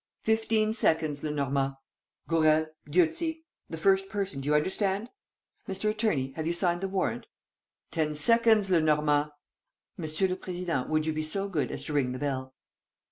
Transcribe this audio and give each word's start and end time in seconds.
"Fifteen 0.23 0.73
seconds, 0.73 1.21
Lenormand!" 1.21 1.75
"Gourel... 2.27 2.65
Dieuzy... 2.89 3.43
the 3.69 3.77
first 3.77 4.09
person, 4.09 4.41
do 4.41 4.47
you 4.49 4.55
understand?... 4.55 5.11
Mr. 5.67 5.91
Attorney, 5.91 6.31
have 6.35 6.47
you 6.47 6.53
signed 6.53 6.81
the 6.81 6.87
warrant?" 6.87 7.27
"Ten 7.91 8.15
seconds, 8.15 8.71
Lenormand!" 8.71 9.29
"Monsieur 9.97 10.27
le 10.27 10.37
Président, 10.37 10.89
would 10.89 11.05
you 11.05 11.13
be 11.13 11.21
so 11.21 11.47
good 11.47 11.69
as 11.69 11.83
to 11.83 11.93
ring 11.93 12.13
the 12.13 12.17
bell?" 12.17 12.55